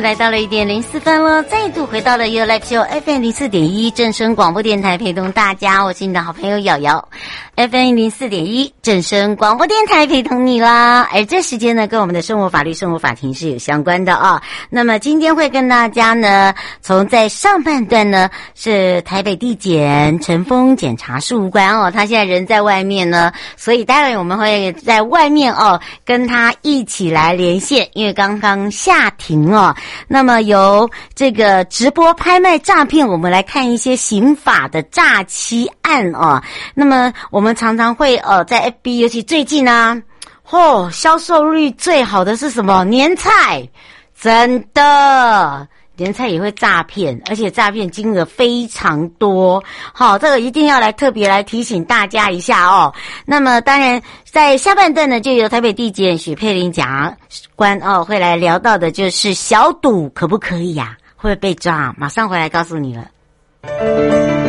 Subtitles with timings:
[0.00, 7.06] 来到了一点零四分了，再度回到了 You Live Show FM 零四点一正声广播电台，陪同大家，我是你的好朋友瑶瑶。
[7.56, 11.06] FM 零四点一正声广播电台陪同你啦。
[11.12, 14.40] 而这时间呢，跟我们的生活法律、生活法庭是有相关的啊、
[14.70, 29.76] 那么今天会跟大家呢，从在上半段呢是台北地检陈峰检察事务官哦，他现在人在外面呢，所以待会我们会在外面哦跟他一起来连线，因为刚刚下庭哦。
[30.08, 36.42] 那么由这个直播拍卖诈骗，我们来看一些刑法的诈欺案哦。
[36.74, 37.50] 那么我们。
[37.60, 40.00] 常常会呃，在 FB，尤其最近啊，
[40.48, 42.84] 嚯，销售率最好的是什么？
[42.84, 43.68] 年菜，
[44.18, 45.68] 真的，
[46.00, 49.62] 人菜也会诈骗，而且诈骗金额非常多。
[49.92, 52.94] 好，这个一定要来特别来提醒大家一下哦。
[53.26, 57.14] 那么，当然在下半段呢，就由台北地检许佩玲检察
[57.54, 61.94] 官哦，会来聊到的，就是小赌可不可以呀、会不会被抓？
[61.98, 64.39] 马上回来告诉你了。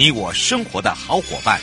[0.00, 1.60] 你我生活的好伙伴，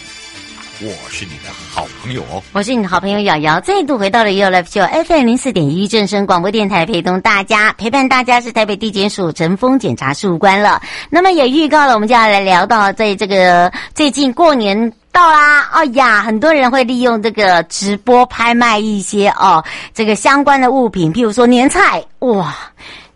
[0.80, 2.44] 我是你的好朋友哦。
[2.54, 10.80] 我是你的好朋友瑶瑶，再度回到了 You Live Show FM 零四点一正声广播电台，陪同大家，陪伴大家是台北地检署陈峰检察事务官了。
[11.10, 19.66] 那么也预告了，我们就要来聊到，在这个最近过年到啦，哦呀，很多人会利用这个直播拍卖一些哦，
[19.96, 22.56] 这个相关的物品，譬如说年菜，哇。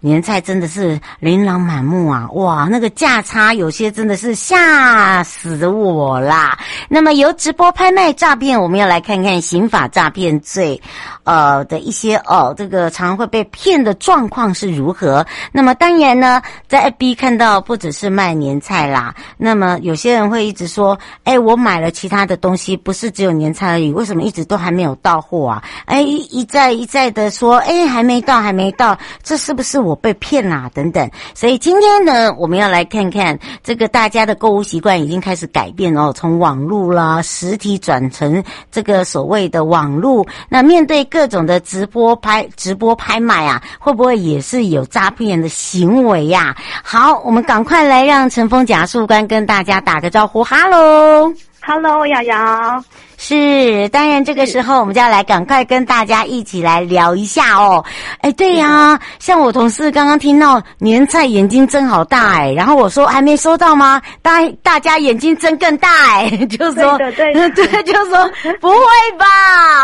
[0.04, 2.28] 年菜真的是琳琅满目啊！
[2.32, 6.58] 哇，那个价差有些真的是吓死我啦。
[6.90, 10.82] 那么由直播拍卖诈骗，我们要来看看刑法诈骗罪，
[11.24, 15.24] 呃的一些哦，这个常会被骗的状况是如何。
[15.52, 25.64] 那么当然呢，在 FB 看到不只是卖年菜啦，那么有些人会一直说，哎，我买了其他的东西，不是只有年菜而已，为什么一直都还没有到货啊？
[25.86, 29.91] 哎，一再一再的说，哎，还没到，还没到，这是不是我？
[29.92, 38.42] 我被骗啦，等等，所以今天呢，我们要来看看这个大家的购物习惯已经开始改变哦，从网络啦、实体转成
[38.72, 40.26] 这个所谓的网络。
[40.48, 46.56] 那面对各种的直播拍、直播拍卖啊，会不会也是有诈骗的行为呀？
[46.82, 51.34] 好，我们赶快来让陈峰检察官跟大家打个招呼，哈喽。
[51.64, 52.84] Hello，瑶瑶。
[53.18, 57.86] 是，当然这个时候我们就要来赶快跟大家一起来聊一下哦。
[58.22, 64.02] 哎，对呀、啊，像我同事刚刚听到年菜眼睛睁好大哎，然后我说还没收到吗？
[64.24, 65.88] 大大家眼睛睁更大
[66.18, 68.28] 哎， 就说对对 对，就说
[68.60, 68.78] 不会
[69.20, 69.26] 吧？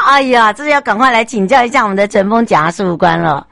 [0.08, 3.46] 哎呀，这是要赶快来请教一下我们的陈峰检察事务官了。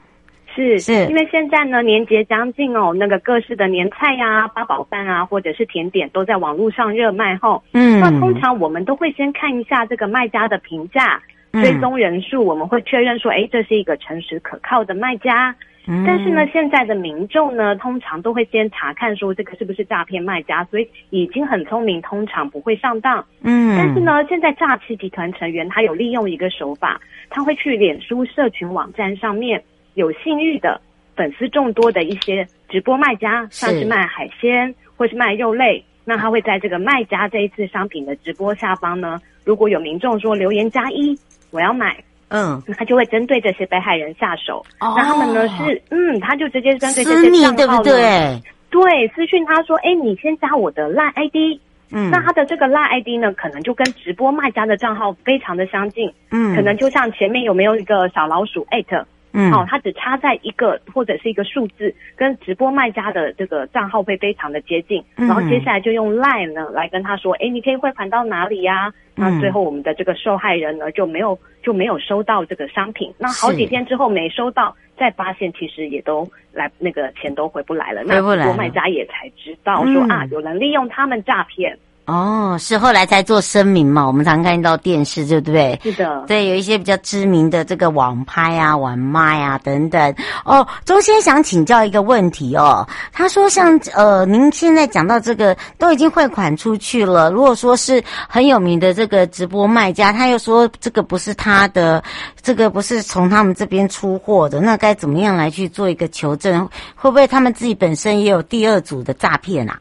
[0.56, 7.62] 是是，因为现在呢，年节将近哦，那个各式的年菜呀、啊、八宝饭啊，或者是甜点，都在网络上热卖后。
[7.74, 11.20] 嗯，那通常我们都会先看一下这个卖家的评价、
[11.52, 15.54] 追踪人数，我们会确认说，哎，这是一个诚实可靠的卖家。
[15.88, 23.24] 嗯，但是呢，现在的民众呢，通常都会先查看说这个是不是诈骗卖家，所以已经很聪明，通常不会上当。
[23.42, 27.00] 嗯，但是呢，现在诈欺集团成员他有利用一个手法，
[27.30, 29.62] 他会去脸书社群网站上面。
[29.96, 30.80] 有信誉的
[31.16, 41.18] 粉丝众多的一些直播卖家，像是卖海鲜或是卖肉类，那他会在这个卖家这一次商品的直播下方呢，如果有民众说留言加一，
[41.50, 41.96] 我要买，
[42.28, 44.62] 嗯，他就会针对这些被害人下手。
[44.80, 48.42] 哦，那他们呢是，嗯，他就直接针对这些账号，对不对？
[48.68, 51.60] 对，私讯他说，哎，你先加我的 LINE ID，
[51.92, 59.04] 嗯，那他的这个 LINE ID 呢，可能就跟直播卖家的账号非常的相近，嗯，可能就像前面有没有一个小老鼠 at。
[59.38, 68.94] 嗯，哦，它只差在一个或者是一个数字，跟直播卖家的这个账号会非常的接近，嗯、然后接下来就用 Line 呢来跟他说，哎，你可以汇款到哪里呀、啊？
[69.14, 81.78] 那、嗯、最后我们的这个受害人呢就没有就没有收到这个商品，那好几天之后没收到，再发现其实也都来那个钱都回不来了，那直播卖家也才知道说、嗯、啊，有人利用他们诈骗。
[82.06, 84.06] 哦，是后来才做声明嘛？
[84.06, 85.80] 我们常看到电视，对不对？
[85.82, 90.14] 是的，对，有一些比较知名的这个网拍啊、网卖啊等等。
[90.44, 92.86] 哦，钟先想请教一个问题哦。
[93.12, 102.00] 他说像，像呃，您现在讲到这个都已经汇款出去了，如果说是很有名的这个直播卖家，他又说这个不是他的，
[102.40, 106.68] 这个不是从他们这边出货的，那该怎么样来去做一个求证？
[106.94, 109.76] 会不会他们自己本身也有第二组的诈骗啊？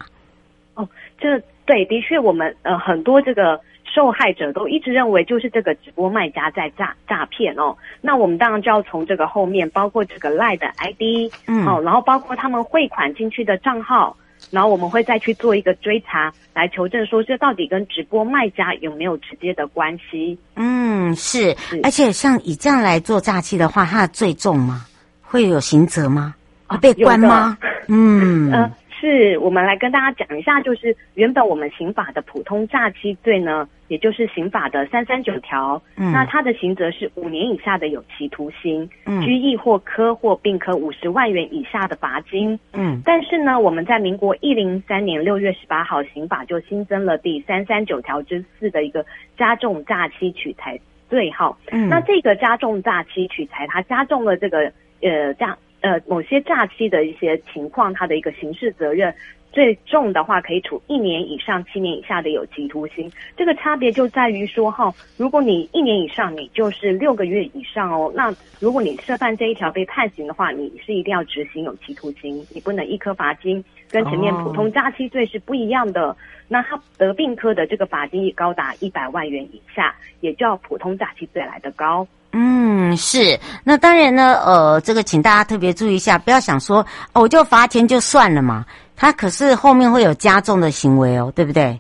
[0.74, 0.90] 哦，
[1.20, 1.40] 这。
[1.66, 7.76] 对，的确，我们呃很多这个受害者都一直认为就是这个直播卖家在诈诈骗哦。
[8.02, 14.16] 那我们当然就要从这个后面，包括这个 LINE 的 ID，嗯，哦，然后包括他们汇款进去的账号，
[14.52, 20.38] 然后我们会再去做一个追查，来求证说这到底跟直播卖家有没有直接的关系。
[20.56, 24.86] 嗯，是，是，而且像以这样来做诈欺的话，它的罪重吗？
[25.22, 26.36] 会有刑责吗？
[26.68, 27.58] 啊被关吗？
[27.88, 28.52] 嗯。
[28.52, 28.72] 呃
[29.06, 49.06] 是我们来跟大家讲一下，就是原本我们刑法的普通诈欺罪呢，也就是刑法的三三九条，嗯，那它的刑责是五年以下的有期徒刑，嗯，拘役或科或并科五十万元以下的罚金，嗯，但是呢，我们在民国一零三年六月十八号刑法就新增了第三三九条之四的一个
[49.38, 54.72] 加重诈欺取财罪号，嗯，那这个加重诈欺取财，它加重了这个
[55.02, 55.56] 呃这样。
[55.86, 59.14] 呃，某些诈欺的一些情况，它的一个刑事责任
[59.52, 63.12] 最重的话，可以处一年以上七年以下的有期徒刑。
[63.38, 68.12] 这个差别就在于说，哈，如果你一年以上，你就是六个月以上哦。
[68.16, 76.08] 那如果你涉犯这一条被判刑的话，你是一定要执行有期徒刑，你不能一颗罚金，跟前面普通诈欺罪是不一样的。
[76.08, 76.16] Oh.
[76.48, 82.08] 那他得病科的这个罚金也高达一百万元以下，也较普通诈欺罪来的高。
[82.38, 83.40] 嗯，是。
[83.64, 88.66] 那当然呢，呃，这个请大家特别注意一下，不要想说，哦，我就罚钱就算了嘛。
[88.98, 91.80] 他可是后面会有加重的行为哦，对不对？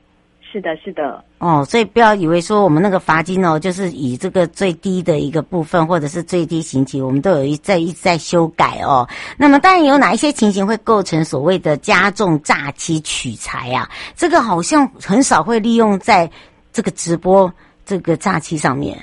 [0.50, 1.22] 是的，是的。
[1.40, 9.06] 哦，所以不要以为说我们那个罚金哦，就是以这个最低的一个部分，或者是最低刑期，我们都有一在一直在修改哦。
[9.36, 13.90] 那么当然有哪一些情形会构成所谓的加重诈欺取财啊？
[14.16, 16.32] 这个好像很少会利用在
[16.72, 17.52] 这个直播
[17.86, 18.98] 这个诈欺上面。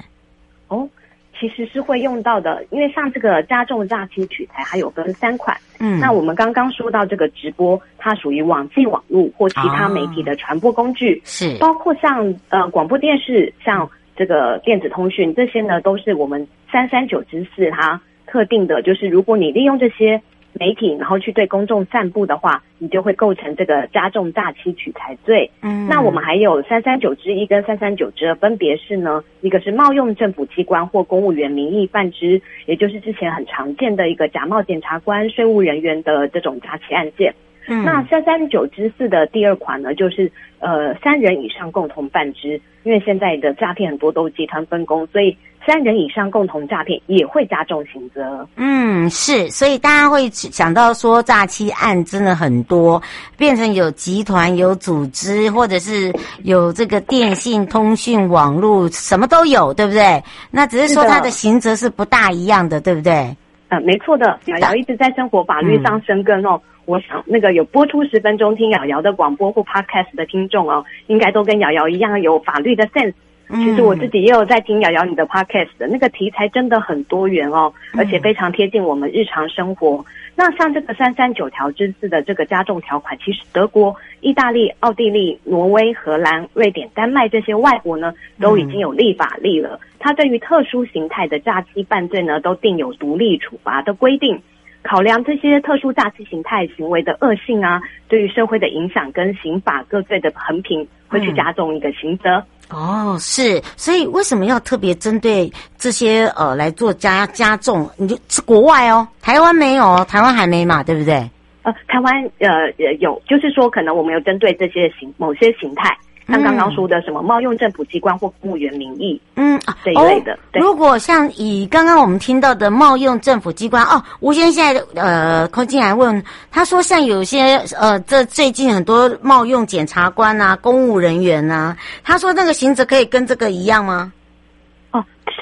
[1.42, 1.48] 哦。
[1.48, 5.56] 其实是会用到的，因为像这个加重诈欺取材，还有分三款。
[5.80, 20.22] 嗯，那我们刚刚说到这个直播，它属于网际网络或其他媒体的传播工具，哦、是包括像呃广播电视，像这个电子通讯这些呢，都是我们三三九之四它特定的，就是如果你利用这些。
[20.54, 25.50] 媒体，然后去对公众散布的话，你就会构成这个加重诈欺取财罪。
[25.62, 37.34] 嗯，那我们还有三三九之一跟三三九之二，分别是呢，一个是冒用政府机关或公务员名义犯之，也就是之前很常见的一个假冒检察官、税务人员的这种诈欺案件。
[37.68, 48.46] 嗯，那三三九之四的第二款呢，就是呃三人以上共同犯之，因为现在的诈骗很多都是集团分工，所以三人以上共同诈骗也会加重刑责。
[48.56, 53.00] 嗯，是，所以大家会想到说诈欺案真的很多，
[53.36, 60.22] 变成有集团、有组织，或者是有这个电信、通讯、网络，什么都有，对不对？
[60.50, 63.12] 那只是说它的刑责是不大一样的，对不对？
[63.12, 63.36] 嗯、
[63.70, 64.38] 呃，没错的。
[64.46, 66.60] 瑶瑶一直在生活法律上深耕哦。
[66.62, 73.14] 嗯、我想那个有播出十分钟听瑶瑶的广播或 podcast 的听众哦，应该都跟瑶瑶一样有法律的 sense。
[73.52, 80.02] 其实我自己也有在听瑶瑶你的 podcast 的那个题材真的很多元哦，而且非常贴近我们日常生活。
[80.34, 89.78] 那像这个三三九条之四的这个加重条款，其实德国、意大利、奥地利、挪威、荷兰、瑞典、丹麦这些外国呢，都已经有立法例了。
[89.98, 94.40] 它对于特殊形态的诈欺犯罪呢，都定有独立处罚的规定。
[94.82, 102.38] 考量这些特殊诈欺形态行为的恶性啊，对于社会的影响跟刑法各罪的衡平，会去加重一个刑责。
[102.38, 102.44] 嗯。
[102.72, 107.88] 哦，是，所以为什么要特别针对这些呃来做加加重？
[107.96, 111.30] 你就是国外哦，台湾没有，台湾还没嘛，对不对？
[111.64, 115.96] 呃，台湾呃有，就是说可能我们有针对这些形某些形态。
[116.28, 120.38] 像刚刚说的什么冒用政府机关或公务员名义，嗯，这一类的。
[120.52, 134.12] 对，如果像以刚刚我们听到的冒用政府机关，哦，吴先生现在呃，空进来问，他说像有些呃，这最近很多冒用检察官啊、公务人员啊，他说那个刑责可以跟这个一样吗？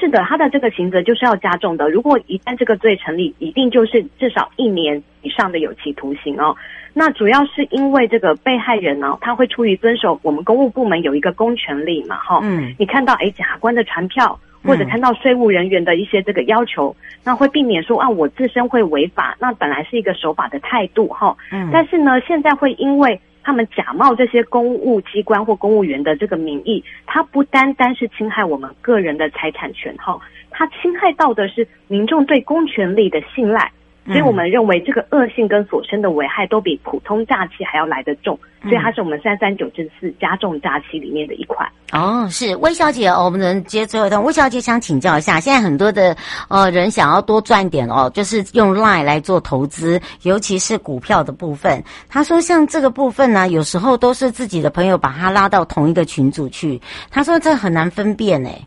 [0.01, 1.91] 哦，是的，他的这个刑责就是要加重的。
[1.91, 6.57] 如果一旦这个罪成立，一定就是至少一年以上的有期徒刑哦。
[6.95, 30.21] 那主要是因为这个被害人呢，他会出于遵守我们公务部门有一个公权力嘛，哈，嗯，你看到哎，检察官的传票，或者看到税务人员的一些这个要求，嗯、那会避免说啊，我自身会违法，那本来是一个守法的态度，哈，嗯，但是呢，现在会因为他们假冒这些公务机关或公务员的这个名义，它不单单是侵害我们个人的财产权，哈，
[30.51, 33.73] 它侵害到的是民众对公权力的信赖。
[34.11, 41.69] 所以我们认为这个恶性跟所生的危害都比普通诈欺还要来得重，所以它是我们三三九之四加重诈欺里面的一款。
[41.93, 44.23] 哦，是魏小姐，我们能接最后一段。
[44.23, 46.17] 魏小姐想请教一下，现在很多的
[46.49, 51.83] 呃人想要多赚点哦，就是用 Line 来做投资，尤其是股票的部分。
[52.09, 58.67] 他说像这个部分呢，有时候都是自己的朋友把他拉到同一个群组去，他说这很难分辨诶，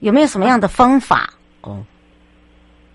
[0.00, 1.32] 有没有什么样的方法？
[1.60, 1.78] 哦，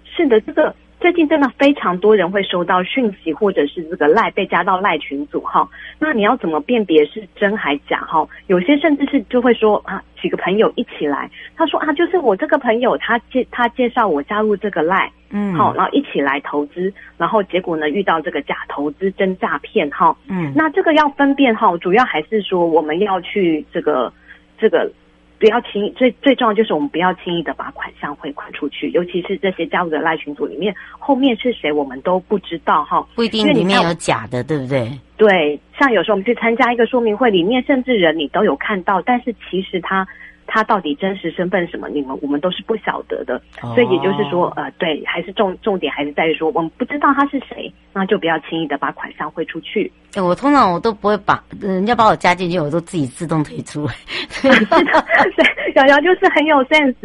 [0.05, 0.75] 是的，这个。
[0.99, 5.67] 最近真的非常多人会收到讯息，或者是这个赖被加到赖群组哈。
[5.99, 8.27] 那你要怎么辨别是真还假哈？
[8.47, 20.15] 有些甚至是就会说啊，几个朋友一起来，他说啊，就是我这个朋友他介他介绍我加入这个赖，嗯，好，然后一起来投资，然后结果呢遇到这个假投资真诈骗哈。
[20.27, 24.11] 嗯，那这个要分辨哈，主要还是说我们要去这个
[24.57, 24.91] 这个。
[25.39, 34.89] 不要轻易，最最重要就是我们不要轻易的把款项汇款出去，尤其是这些加入的赖群组里面，后面是谁我们都不知道哈，不一定里面有假的，对不对？
[35.17, 40.07] 对，像有时候我们去参加一个说明会，里面甚至人你都有看到，但是其实他。
[40.47, 41.87] 他到底真实身份什么？
[41.89, 49.91] 你们我们都是不晓得的，所以也就是说，呃，对，还是重重点还是在于说，我们不知道他是谁，那就不要轻易的把款项汇出去。
[50.13, 53.87] 欸，我通常我都不会把人家把我加进去，我都自己自动退出。
[54.29, 56.95] 是的，对，瑶瑶就是很有 sense，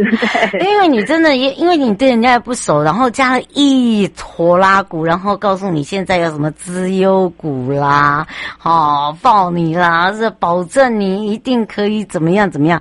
[0.53, 8.25] 对， 因为你真的也因为你对人家也不熟，然后加了一坨拉股，然后告诉你现在有什么资优股啦，
[8.59, 12.81] 好抱你啦，是保证你一定可以怎么样怎么样。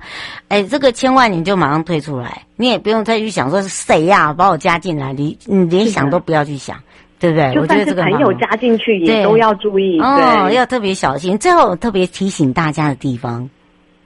[0.50, 6.78] 哎，这个千万你就马上退出来，你也不用再去想说是谁呀、啊，把我加进来，你你连想都不要去想，
[7.20, 7.54] 对不对？
[7.54, 11.38] 就算是朋友加进去也都要注意，对，哦，要特别小心。
[11.38, 13.50] 最后特别提醒大家的地方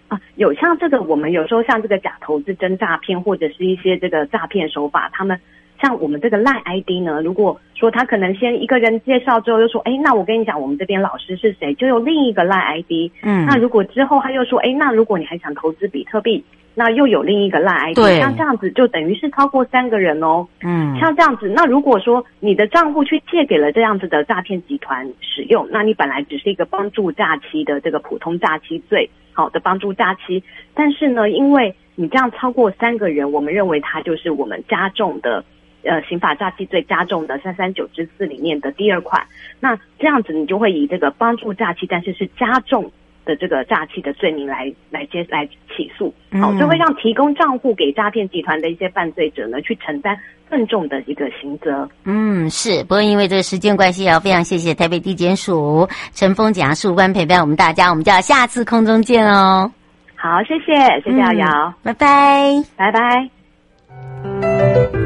[0.09, 5.39] 啊，有像这个，我们有时候像这个假投资、真诈骗，或者是一些这个诈骗手法，他们。
[5.83, 13.11] 像我们这个赖 ID 呢，如果说他可能先一个人介绍之后又说，哎，那我跟你讲，我们这边老师是谁，就有另一个赖 ID。
[13.21, 16.41] 嗯，那如果之后他又说，哎，那如果你还想投资比特币，
[16.73, 17.95] 那又有另一个赖 ID。
[17.95, 20.47] 对，像这样子就等于是超过三个人哦。
[20.61, 30.41] 嗯，像这样子，那如果说你的账户去借给了这样子的诈骗集团使用，那你本来只是一个帮助诈欺的这个普通诈欺罪，好的帮助诈欺，
[30.73, 35.43] 但是呢，因为你这样超过三个人，我们认为它就是我们加重的。
[35.83, 39.21] 呃，刑法诈欺罪加重的三三九之四里面的第二款，
[39.59, 42.91] 那这样子你就会以这个帮助诈欺，但是是加重
[43.25, 50.17] 的这个诈欺的罪名来来接来起诉，好，就会让提供账户给诈骗集团的一些犯罪者呢，去承担
[50.49, 51.87] 更重的一个刑责。
[52.05, 59.71] 嗯，是，不过因为这个时间关系，要非常谢谢台北地检署陈峰检察事务官陪伴我们大家，我们就要下次空中见哦。
[60.15, 65.02] 好，谢谢，谢谢瑶瑶，拜拜，拜拜。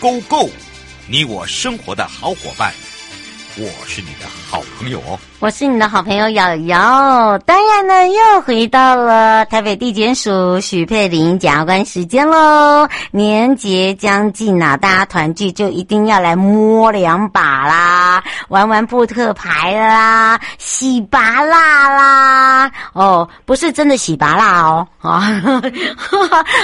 [0.00, 0.50] Go Go，
[1.06, 2.72] 你我生活的好伙伴，
[3.56, 5.18] 我是你的好朋友哦。
[5.40, 12.88] 我是你的好朋友瑶瑶，当然呢，又回到了台北地检署许佩玲检察官时间喽。
[13.12, 22.72] 年节将近啊，大家团聚就一定要来摸两把啦，玩玩扑克牌啦，洗拔蜡啦。
[22.94, 24.88] 哦，不是真的洗拔蜡哦。
[25.00, 25.22] 啊，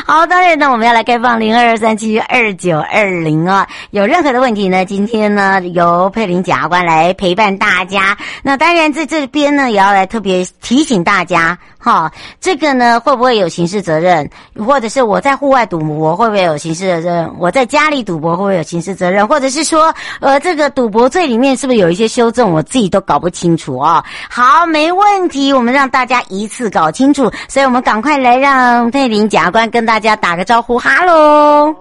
[0.04, 3.68] 好，当然呢，我们要来开放零二二三七二九二零啊。
[3.90, 8.16] 有任何的问题呢，今天呢，由佩玲检察官来陪伴大大家。
[8.42, 8.54] 那。
[8.56, 14.30] 当然，在这边呢，也要来特别提醒大家，哈，这个呢，会不会有刑事责任？
[14.64, 17.30] 或者是我在户外赌博，会不会有刑事责任？
[17.38, 19.26] 我在家里赌博，会不会有刑事责任？
[19.26, 22.52] 或者是说，呃，这个赌博罪里面是不是有一些修正？
[22.52, 24.04] 我自己都搞不清楚啊。
[24.30, 31.74] 好，没问题，我们让大家一次搞清楚，所以我们赶快来让佩林检察官跟大家打个招呼，哈喽。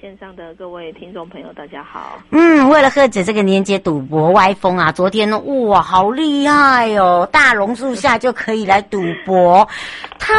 [0.00, 2.20] 线上的各位听众朋友，大家好。
[2.30, 7.28] 嗯，为了喝止这个年节赌博歪风啊，昨天呢，哇，好厉害哦！
[7.32, 9.66] 大榕树下就可以来赌博，
[10.16, 10.32] 太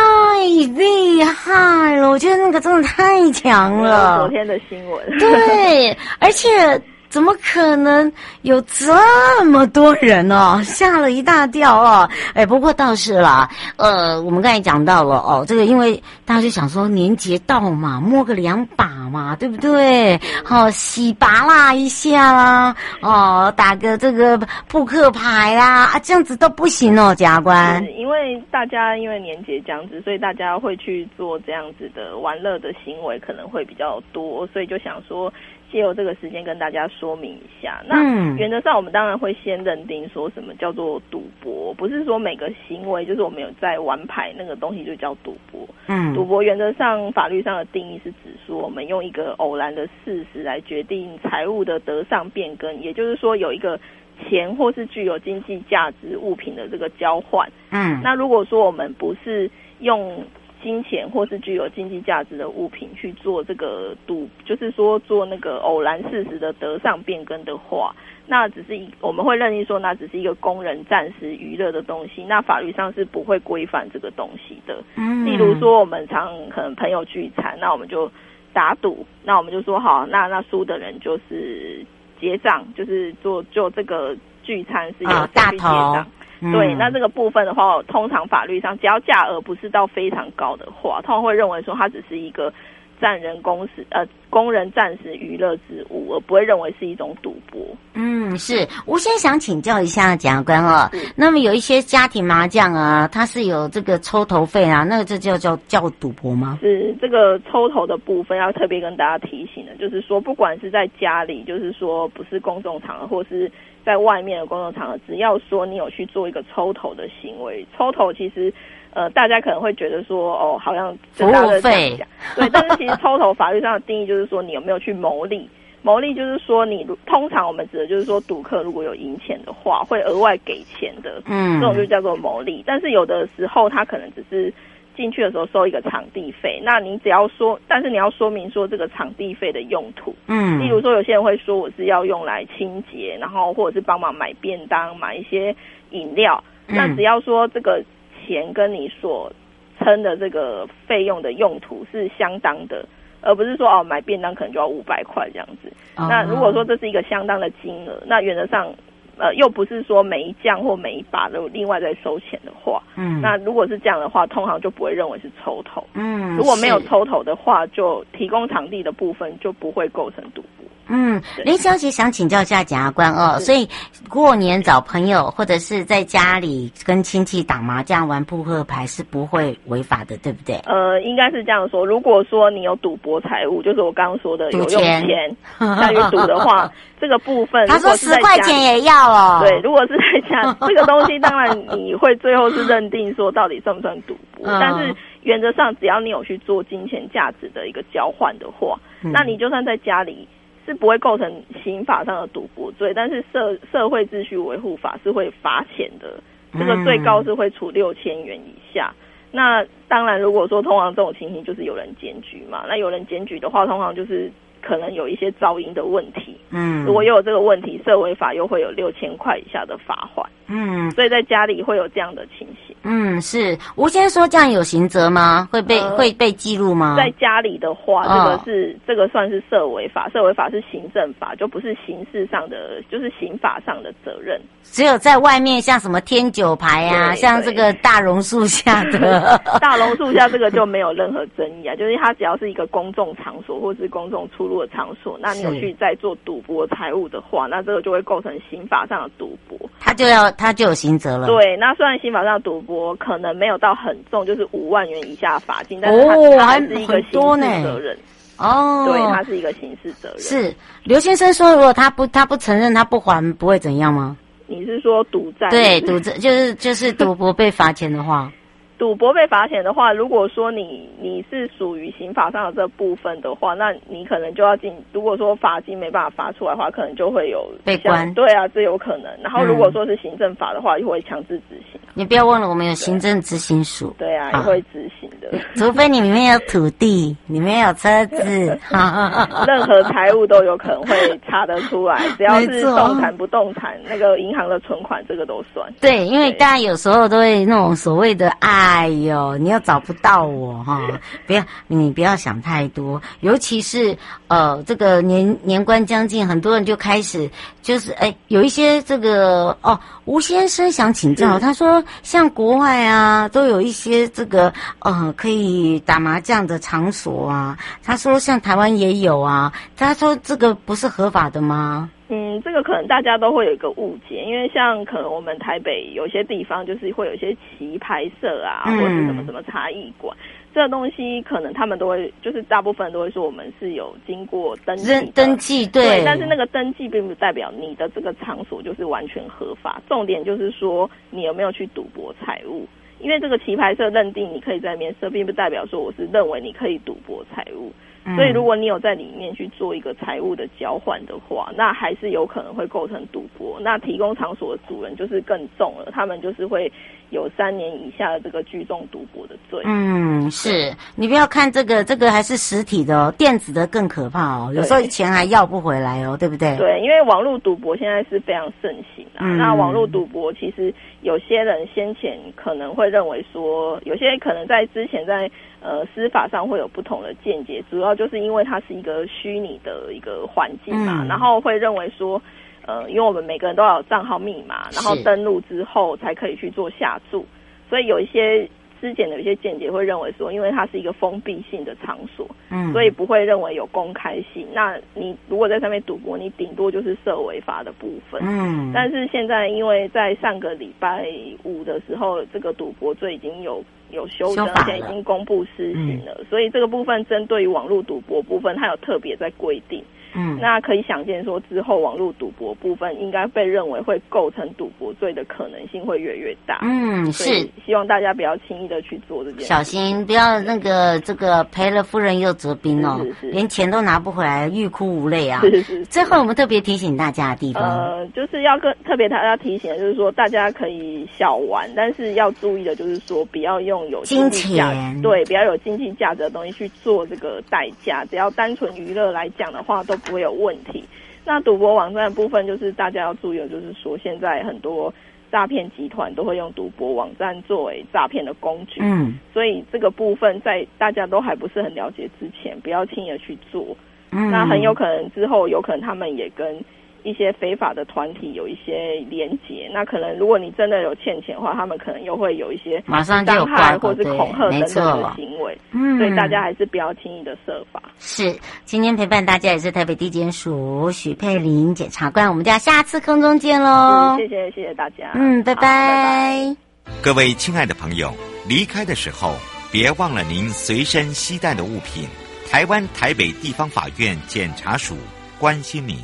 [0.78, 2.10] 厉害了！
[2.10, 4.20] 我觉得那个真的太强了。
[4.24, 6.82] 昨天的新闻，对，而且。
[7.10, 8.12] 怎么可能
[8.44, 10.62] 有这么多人哦？
[10.64, 12.10] 吓了一大跳哦！
[12.36, 20.20] 哎，不过倒是啦，呃，我们刚才讲到了哦，这个因为大家就想说年节到嘛，摸个两把嘛，对不对？
[20.46, 27.84] 好、洗拔啦一下啦，哦，打个这个扑克牌啦，啊，这样子都不行哦，检察官。
[27.98, 35.34] 因为大家因为年节将至，所以大家会去做这样子的玩乐的行为，可能会比较多，所以就想说。
[35.72, 37.96] 借由这个时间跟大家说明一下，那
[38.38, 45.68] 原则上我们当然会先认定说什么叫做赌博，不是说每个行为就是我们有在玩牌那个东西就叫赌博。
[45.88, 53.80] 嗯，赌博原则上法律上的定义是指说我们用一个偶然的事实来决定财务的得上变更，也就是说有一个
[54.28, 57.50] 钱或是具有经济价值物品的这个交换。
[57.72, 60.24] 嗯，那如果说我们不是用。
[60.62, 67.96] 金钱或是具有经济价值的物品去做这个赌，就是说做那个偶然事实的得上变更的话，
[68.28, 74.84] 那只是一我们会认定说那只是一个工人暂时娱乐的东西，那法律上是不会规范这个东西的。
[74.96, 78.12] 嗯，例如说我们常可能朋友聚餐，那我们就
[78.52, 81.86] 打赌，那我们就说好，那那输的人就是
[82.20, 86.06] 结账，就是做就这个聚餐是由谁去结账。
[86.40, 92.54] 对，那这个部分的话，通常法律上只要价额不是到非常高的话，通常会认为说它只是一个
[93.00, 97.60] 占人公时呃供人暂时娱乐之物，而不会认为是一种赌博。
[97.94, 98.68] 嗯，是。
[98.86, 106.60] 我现在想请教一下检察官哦，那么有一些家庭麻将啊，它是有这个抽头费啊，那个这叫叫叫赌博吗？
[106.62, 113.52] 是这个抽头的部分要特别跟大家提醒的，就是说不管是在家里，就是说不是公众场合，或是。
[113.86, 118.54] 在外面的公众场合，只要说你有去做一个抽头的行为，抽头其实，
[118.94, 121.98] 呃，大家可能会觉得说，哦，好像服务费，
[122.36, 125.50] 对，但是其实抽头法律上的定义就是说，你有没有去牟利？
[125.82, 132.64] 牟利就是说，你通常我们指的就是说，赌客如果有赢钱的话，会额外给钱的，嗯，这种就叫做牟利。
[132.66, 134.54] 但是有的时候，他可能只是。
[134.98, 145.56] 进去的时候收一个场地费，那你只要说，但是你要说明说这个场地费的用途，嗯，例如说有些人会说我是要用来清洁，然后或者是帮忙买便当、买一些
[145.92, 147.82] 饮料，那只要说这个
[148.28, 149.32] 钱跟你所
[149.80, 152.86] 称的这个费用的用途是相当的，
[153.22, 155.72] 而不是说哦买便当可能就要五百块这样子。
[155.96, 158.74] 哦、那如果说这是一个相当的金额，那原则上。
[159.22, 170.59] 呃，又不是说每一将或每一把都另外再收钱的话，嗯，那如果是这样的话，通常就不会认为是抽头，嗯，如果没有抽头的话，就提供场地的部分就不会构成赌博。
[170.90, 173.68] 嗯，林小姐想请教一下检察官哦，所以
[174.10, 180.56] 过年找朋友或者是在家里跟亲戚打麻将玩扑克牌是不会违法的，对不对？
[180.66, 181.86] 呃，应该是这样说。
[181.86, 189.40] 如果说你有赌博财物，就是我刚刚说的有用钱下去赌的话， 这个部分他说十块钱也要哦。
[189.42, 200.28] 对，如果是在家， 这个东西当然你会最后是认定说到底算不算赌博，但是原则上只要你有去做金钱价值的一个交换的话，那你就算在家里。
[200.70, 206.22] 是不会构成刑法上的赌博罪，但是社社会秩序维护法是会罚钱的，
[206.54, 208.94] 这个最高是会处六千元以下。
[208.94, 209.02] 嗯、
[209.32, 216.38] 那当然，如果说通常这种情形就是有人检举嘛，那有人检举的话，通常就是可能有一些噪音的问题。
[216.52, 220.30] 嗯，如果又有这个问题，社违法又会有六千块以下的罚款。
[220.48, 222.76] 嗯，所以在家里会有这样的情形。
[222.84, 225.48] 嗯，是吴先生说这样有刑责吗？
[225.52, 226.96] 会被、呃、会被记录吗？
[226.98, 234.42] 在家里的话，这个是、哦、这个算是社违法，社违法是行政法，就不是刑事上的，就是刑法上的责任。
[234.64, 241.76] 只有在外面，像什么天酒牌啊，像这个大榕树下的 大榕树下，这个就没有任何争议啊。
[241.76, 251.28] 就是它只要是一个公众场所或是公众出入的场所，那你有去在做赌博财物的话，那这个就会构成刑法上的赌博，他就要他就有刑责了。
[251.28, 257.98] 对，那虽然刑法上的赌博可能没有到很重，就是五万元以下罚金，但是它它还是一个刑事责任。
[258.38, 260.20] 哦，对，它是一个刑事责任。
[260.20, 264.18] 是刘先生说，如果他不他不承认，他不还，不会怎样吗？
[264.48, 265.48] 你是说赌债？
[265.50, 268.32] 对，赌债就是就是赌博被罚钱的话。
[268.80, 274.74] 赌博被罚钱的话，如果说你你是属于刑法上的这部分的话，那你可能就要进。
[274.94, 278.12] 如果说罚金没办法罚出来的话，可能就会有被关。
[278.14, 279.12] 对啊，这有可能。
[279.22, 281.80] 然后如果说是行政法的话，嗯、就会强制执行。
[281.94, 283.94] 你不要忘了，我们有行政执行署。
[283.98, 285.38] 对啊，也会执行的。
[285.56, 288.24] 除非你里面有土地，里面有车子，
[289.46, 292.00] 任何财务都有可能会查得出来。
[292.16, 295.70] 只要是动产、不动产，那个银行的存款，这个都算。
[295.82, 298.69] 对，因为大家有时候都会那种所谓的啊。
[298.70, 300.80] 哎呦，你又找不到我哈！
[301.26, 303.02] 不要，你不要想太多。
[303.22, 307.28] 尤其是呃，这个年年关将近，很多人就开始
[307.64, 317.58] 就是哎，有一些这个哦，吴先生想请教，他说像国外啊，都有一些这个呃可以打麻将的场所啊。
[317.84, 321.90] 他说像台湾也有啊，他说这个不是合法的吗？
[322.12, 330.18] 嗯，这个可能大家都会有一个误解，因为像可能我们台北有些地方就是会有一些棋牌社啊，嗯、或者是什么什么茶艺馆，
[330.52, 342.66] 这个东西可能他们都会，就是大部分都会说我们是有经过登记，登记对，对，但是那个登记并不代表你的这个场所就是完全合法，重点就是说你有没有去赌博财物，
[343.00, 347.72] 因为这个棋牌社认定你可以在里面设，并不代表说我是认为你可以赌博财物。
[348.16, 353.60] 所以，如果你有在里面去做一个财物的交换的话，那还是有可能会构成赌博。
[353.62, 356.72] 那提供场所的主人就是更重了，他们就是会
[357.12, 359.62] 有三年以下的这个聚众赌博的罪。
[359.66, 366.58] 嗯，是你不要看这个，这个还是实体的哦，电子的更可怕哦，有时候钱还要不回来哦，对不对？
[366.58, 369.20] 对，因为网络赌博现在是非常盛行啊。
[369.20, 375.30] 嗯，那网络赌博其实有些人先前可能会认为说，有些人可能在之前在。
[375.62, 382.22] 呃，司法上会有不同的见解，主要就是因为它是一个虚拟的一个环境嘛，嗯、然后会认为说，
[382.66, 387.26] 呃，因为我们每个人都要有账号密码，然后登录之后才可以去做下注，
[387.70, 388.50] 所以有一些。
[388.82, 394.48] 之前的一些见解会认为说，因为它是一个封闭性的场所，嗯，所以不会认为有公开性。
[394.54, 398.72] 那你如果在上面赌博，你顶多就是涉违法的部分，嗯。
[398.74, 401.08] 但是现在因为在上个礼拜
[401.44, 409.84] 五的时候，这个赌博罪已经有有修正，而且已经公布施行了，嗯，所以这个部分针对于网络赌博部分，它有特别在规定。
[410.16, 416.60] 嗯，那可以想见说，之后网络赌博部分应该被认为会构成赌博罪的可能性会越来越大。
[416.64, 419.46] 嗯，是，希望大家不要轻易的去做这件事。
[419.46, 425.42] 小心，不要那个这个赔了夫人又折兵哦，是是是连钱都拿不回来，欲哭无泪啊。
[425.42, 425.86] 是是，是。
[425.86, 438.04] 最后我们特别提醒大家的地方，呃，就是要跟特别大家提醒的就是说，大家可以小玩，但是要注意的就是说，不要用有经济价值，金钱，对，不要有经济价值的东西去做这个代价。
[438.06, 439.99] 只要单纯娱乐来讲的话，都。
[440.00, 440.84] 不会有问题。
[441.26, 444.94] 那赌博网站的部分，就是大家要注意的，就是说现在很多
[445.32, 448.80] 诈骗集团都会用赌博网站作为诈骗的工具。
[448.82, 453.76] 嗯，所以这个部分在大家都还不是很了解之前，不要轻易的去做。
[454.12, 456.60] 嗯，那很有可能之后有可能他们也跟。
[457.04, 465.58] 一些非法的团体有一些连结，那可能如果你真的有欠钱的话，他们可能又会有一些马上伤害或是恐吓等等的行为。
[465.72, 467.82] 嗯，所以大家还是不要轻易的设法。
[468.00, 468.36] 是，
[468.66, 474.16] 今天陪伴大家也是台北地检署许佩玲检察官，我们就要下次空中见喽。
[474.18, 475.12] 谢谢谢谢大家。
[475.16, 475.62] 嗯，拜拜。
[475.62, 476.56] 拜拜。
[477.02, 478.12] 各位亲爱的朋友，
[478.48, 479.36] 离开的时候
[479.72, 482.08] 别忘了您随身携带的物品。
[482.50, 484.96] 台湾台北地方法院检察署
[485.40, 485.98] 关心您。